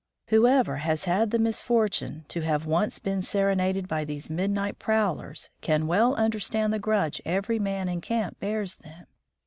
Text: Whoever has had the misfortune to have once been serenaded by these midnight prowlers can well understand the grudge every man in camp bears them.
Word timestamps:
Whoever 0.29 0.77
has 0.77 1.03
had 1.05 1.29
the 1.29 1.37
misfortune 1.37 2.25
to 2.29 2.41
have 2.41 2.65
once 2.65 2.97
been 2.97 3.21
serenaded 3.21 3.87
by 3.87 4.03
these 4.03 4.31
midnight 4.31 4.79
prowlers 4.79 5.51
can 5.61 5.85
well 5.85 6.15
understand 6.15 6.73
the 6.73 6.79
grudge 6.79 7.21
every 7.23 7.59
man 7.59 7.87
in 7.87 8.01
camp 8.01 8.39
bears 8.39 8.77
them. 8.77 9.05